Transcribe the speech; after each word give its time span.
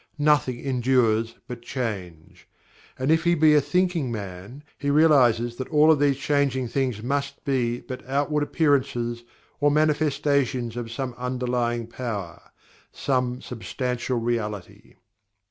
Nothing 0.17 0.59
endures 0.59 1.35
but 1.47 1.61
Change. 1.61 2.47
And 2.97 3.11
if 3.11 3.23
he 3.23 3.35
be 3.35 3.53
a 3.53 3.61
thinking 3.61 4.11
man, 4.11 4.63
he 4.79 4.89
realizes 4.89 5.57
that 5.57 5.69
all 5.69 5.91
of 5.91 5.99
these 5.99 6.17
changing 6.17 6.69
things 6.69 7.03
must 7.03 7.45
be 7.45 7.81
but 7.81 8.03
outward 8.09 8.41
appearances 8.41 9.23
or 9.59 9.69
manifestations 9.69 10.75
of 10.75 10.91
some 10.91 11.13
Underlying 11.19 11.85
Power 11.85 12.41
some 12.91 13.41
Substantial 13.41 14.17
Reality. 14.17 14.95